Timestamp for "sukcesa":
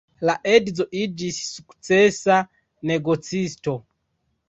1.51-2.41